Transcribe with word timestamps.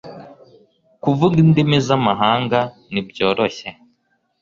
Kuvuga 1.03 1.35
indimi 1.43 1.77
z'amahanga 1.87 2.59
ntibyoroshye 2.91 3.69